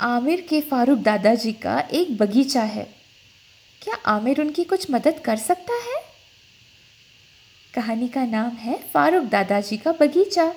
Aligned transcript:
आमिर 0.00 0.40
के 0.40 0.60
फारूक 0.60 0.98
दादाजी 0.98 1.52
का 1.52 1.78
एक 1.92 2.16
बगीचा 2.16 2.62
है। 2.62 2.82
क्या 3.82 3.94
आमिर 4.06 4.40
उनकी 4.40 4.62
कुछ 4.64 4.90
मदद 4.90 5.18
कर 5.18 5.36
सकता 5.36 5.74
है? 5.74 6.00
कहानी 7.74 8.08
का 8.08 8.24
नाम 8.24 8.50
है 8.50 8.78
फारूक 8.94 9.24
दादाजी 9.24 9.76
का 9.76 9.92
बगीचा। 9.92 10.52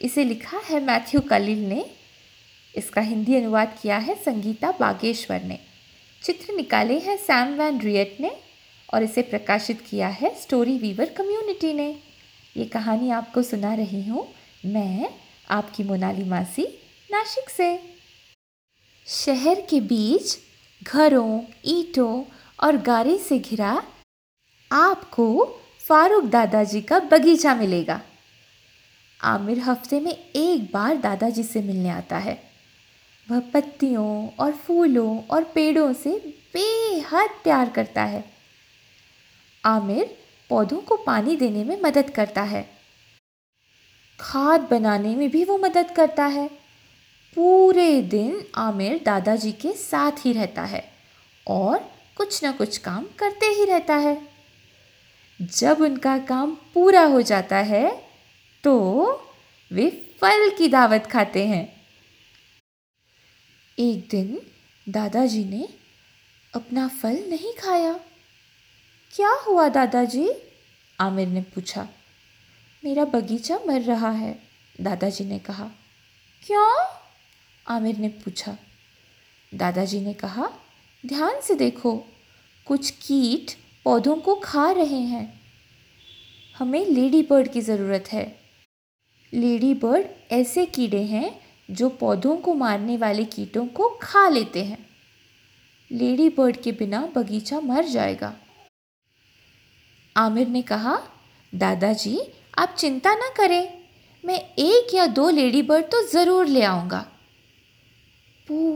इसे 0.00 0.24
लिखा 0.24 0.60
है 0.64 0.80
मैथ्यू 0.80 1.20
कलील 1.20 1.64
ने। 1.68 1.84
इसका 2.74 3.00
हिंदी 3.00 3.34
अनुवाद 3.36 3.76
किया 3.82 3.96
है 3.98 4.14
संगीता 4.14 4.70
बागेश्वर 4.70 5.42
ने। 5.42 5.58
चित्र 6.22 6.54
निकाले 6.54 6.98
हैं 6.98 7.16
सैम 7.16 7.54
वैन 7.54 7.80
रियट 7.80 8.16
ने 8.20 8.30
और 8.94 9.02
इसे 9.02 9.22
प्रकाशित 9.22 9.80
किया 9.80 10.08
है 10.10 10.34
स्टोरी 10.40 10.76
वीवर 10.78 11.08
कम्युनिटी 11.08 11.72
ने। 11.72 11.88
ये 12.56 12.64
कहानी 12.64 13.10
आपको 13.10 13.42
सुना 13.42 13.74
रही 13.74 14.02
हूँ 14.02 14.26
मैं, 14.66 15.10
आपकी 15.50 15.82
मोनाली 15.82 16.24
मासी 16.24 16.66
नासिक 17.10 17.50
से। 17.50 17.94
शहर 19.06 19.60
के 19.60 19.80
बीच 19.80 20.38
घरों, 20.82 21.42
ईंटों 21.64 22.24
और 22.62 22.76
गारे 22.76 23.18
से 23.18 23.38
घिरा 23.38 23.82
आपको 24.72 25.44
फारूक 25.88 26.24
दादाजी 26.24 26.80
का 26.80 26.98
बगीचा 26.98 27.54
मिलेगा। 27.54 28.00
आमिर 29.22 29.58
हफ़्ते 29.58 30.00
में 30.00 30.32
एक 30.36 30.72
बार 30.72 30.96
दादाजी 30.96 31.42
से 31.42 31.62
मिलने 31.62 31.88
आता 31.88 32.18
है। 32.18 32.42
वह 33.30 33.40
पत्तियों 33.40 34.28
और 34.28 34.52
फूलों 34.52 35.22
और 35.24 35.44
पेड़ों 35.44 35.92
से 35.92 36.10
बेहद 36.54 37.30
प्यार 37.30 37.68
करता 37.68 38.04
है। 38.04 38.24
आमिर 39.64 40.18
पौधों 40.48 40.80
को 40.80 40.96
पानी 40.96 41.36
देने 41.36 41.64
में 41.64 41.82
मदद 41.82 42.10
करता 42.10 42.42
है। 42.42 42.70
खाद 44.20 44.60
बनाने 44.60 45.16
में 45.16 45.30
भी 45.30 45.44
वो 45.44 45.58
मदद 45.58 45.90
करता 45.90 46.26
है। 46.26 46.63
पूरे 47.36 48.00
दिन 48.02 48.44
आमिर 48.54 49.00
दादाजी 49.06 49.52
के 49.52 49.72
साथ 49.72 50.24
ही 50.24 50.32
रहता 50.32 50.62
है 50.62 50.82
और 51.46 51.78
कुछ 52.16 52.42
ना 52.42 52.52
कुछ 52.52 52.78
काम 52.78 53.06
करते 53.18 53.46
ही 53.46 53.64
रहता 53.64 53.94
है। 53.96 54.16
जब 55.40 55.80
उनका 55.80 56.16
काम 56.18 56.54
पूरा 56.74 57.02
हो 57.04 57.22
जाता 57.22 57.56
है 57.56 57.90
तो 58.64 58.74
वे 59.70 59.88
फल 60.20 60.50
की 60.50 60.68
दावत 60.68 61.06
खाते 61.06 61.46
हैं। 61.46 61.64
एक 63.78 64.08
दिन 64.10 64.40
दादाजी 64.86 65.44
ने 65.44 65.68
अपना 66.54 66.88
फल 66.88 67.22
नहीं 67.28 67.52
खाया। 67.54 67.92
क्या 69.12 69.30
हुआ 69.48 69.68
दादाजी? 69.68 70.28
आमिर 70.98 71.28
ने 71.28 71.42
पूछा। 71.54 71.88
मेरा 72.82 73.04
बगीचा 73.04 73.58
मर 73.66 73.80
रहा 73.80 74.10
है, 74.10 74.38
दादाजी 74.80 75.24
ने 75.24 75.38
कहा। 75.38 75.70
क्यों? 76.42 76.70
आमिर 77.66 77.98
ने 77.98 78.08
पूछा। 78.08 78.56
दादाजी 79.54 80.00
ने 80.00 80.14
कहा, 80.14 80.48
ध्यान 81.06 81.40
से 81.40 81.54
देखो, 81.54 81.96
कुछ 82.66 82.90
कीट 82.90 83.50
पौधों 83.84 84.16
को 84.16 84.34
खा 84.34 84.70
रहे 84.70 85.00
हैं। 85.00 85.40
हमें 86.58 86.86
लेडी 86.86 87.22
बर्ड 87.22 87.52
की 87.52 87.60
ज़रूरत 87.60 88.04
है। 88.12 88.40
लेडी 89.32 89.74
बर्ड 89.74 90.06
ऐसे 90.32 90.66
कीड़े 90.66 91.02
हैं 91.02 91.40
जो 91.70 91.88
पौधों 91.88 92.36
को 92.36 92.54
मारने 92.54 92.96
वाले 92.96 93.24
कीटों 93.24 93.66
को 93.66 93.88
खा 94.02 94.28
लेते 94.28 94.64
हैं। 94.64 94.86
लेडी 95.90 96.28
बर्ड 96.28 96.56
के 96.56 96.72
बिना 96.72 97.12
बगीचा 97.16 97.60
मर 97.60 97.84
जाएगा। 97.84 98.34
आमिर 100.16 100.48
ने 100.48 100.62
कहा, 100.62 100.98
दादाजी, 101.54 102.20
आप 102.58 102.76
चिंता 102.78 103.14
ना 103.14 103.28
करें। 103.28 103.84
मैं 104.24 104.40
एक 104.58 104.94
या 104.94 105.06
दो 105.06 105.30
लेडी 105.30 105.62
बर्ड 105.62 105.84
तो 105.84 106.06
ज़रूर 106.08 106.46
ले 106.46 106.62
आऊँगा। 106.62 107.06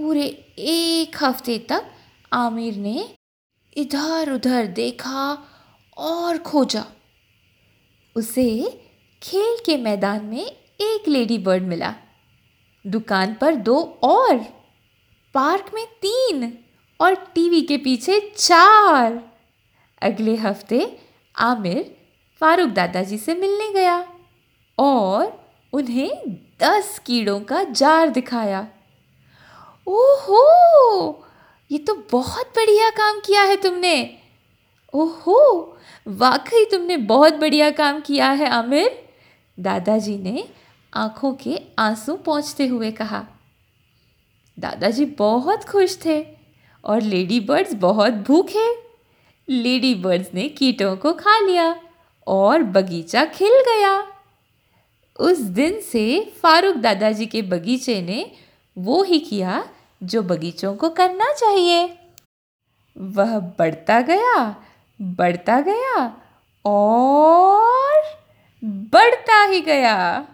पूरे 0.08 0.24
एक 0.58 1.16
हफ़्ते 1.22 1.58
तक 1.58 1.86
आमिर 2.32 2.76
ने 2.76 3.16
इधर 3.76 4.32
उधर 4.32 4.66
देखा 4.66 5.38
और 5.96 6.38
खोजा। 6.38 6.84
उसे 8.16 8.80
खेल 9.22 9.56
के 9.66 9.76
मैदान 9.76 10.24
में 10.24 10.46
एक 10.80 11.08
लेडी 11.08 11.38
बर्ड 11.38 11.62
मिला। 11.62 11.94
दुकान 12.86 13.34
पर 13.34 13.54
दो 13.54 13.98
और, 14.02 14.38
पार्क 15.34 15.70
में 15.74 15.86
तीन 15.86 16.58
और 17.00 17.14
टीवी 17.14 17.62
के 17.62 17.76
पीछे 17.76 18.32
चार। 18.36 19.32
अगले 20.02 20.36
हफ़्ते 20.36 21.00
आमिर 21.38 21.96
फारूक 22.40 22.70
दादाजी 22.70 23.18
से 23.18 23.34
मिलने 23.34 23.72
गया 23.72 24.08
और 24.78 25.52
उन्हें 25.72 26.10
दस 26.62 26.98
कीड़ों 26.98 27.40
का 27.40 27.64
जार 27.64 28.08
दिखाया। 28.08 28.68
ओहो, 29.88 31.26
ये 31.70 31.78
तो 31.78 31.94
बहुत 32.12 32.46
बढ़िया 32.46 32.90
काम 32.90 33.20
किया 33.20 33.42
है 33.42 33.56
तुमने। 33.56 34.18
ओहो, 34.94 35.78
वाकई 36.08 36.64
तुमने 36.64 36.96
बहुत 36.96 37.34
बढ़िया 37.34 37.70
काम 37.70 38.00
किया 38.00 38.30
है 38.30 38.48
आमिर। 38.48 39.08
दादाजी 39.60 40.18
ने 40.18 40.48
आँखों 40.94 41.34
के 41.34 41.62
आँसू 41.78 42.16
पहुँचते 42.16 42.66
हुए 42.66 42.90
कहा। 42.90 43.26
दादाजी 44.58 45.04
बहुत 45.04 45.64
खुश 45.64 45.98
थे 46.04 46.26
और 46.84 47.00
लेडी 47.00 47.40
बर्ड्स 47.40 47.74
बहुत 47.74 48.12
भूखे। 48.12 48.74
लेडी 49.48 49.94
बर्ड्स 49.94 50.34
ने 50.34 50.48
कीटों 50.48 50.96
को 50.96 51.12
खा 51.12 51.40
लिया 51.40 51.80
और 52.26 52.62
बगीचा 52.62 53.24
खिल 53.24 53.52
गया। 53.52 54.06
उस 55.20 55.38
दिन 55.38 55.80
से 55.80 56.32
फारूक 56.42 56.76
दादाजी 56.76 57.26
के 57.26 57.42
बगीचे 57.42 58.02
ने 58.02 58.32
वो 58.78 59.02
ही 59.02 59.18
किया 59.18 59.68
जो 60.02 60.22
बगीचों 60.22 60.76
को 60.76 60.88
करना 60.90 61.32
चाहिए। 61.32 61.98
वह 62.98 63.38
बढ़ता 63.38 64.00
गया 64.00 64.56
बढ़ता 65.02 65.60
गया 65.60 66.16
और 66.64 68.02
बढ़ता 68.64 69.44
ही 69.44 69.60
गया। 69.60 70.26